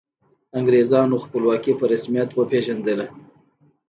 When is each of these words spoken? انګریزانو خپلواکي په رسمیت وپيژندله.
انګریزانو 0.59 1.17
خپلواکي 1.25 1.71
په 1.79 1.85
رسمیت 1.91 2.29
وپيژندله. 2.33 3.05